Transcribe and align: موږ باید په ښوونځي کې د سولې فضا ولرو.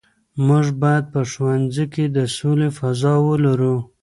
موږ 0.47 0.65
باید 0.81 1.05
په 1.13 1.21
ښوونځي 1.31 1.85
کې 1.93 2.05
د 2.15 2.19
سولې 2.37 2.69
فضا 2.77 3.13
ولرو. 3.27 3.75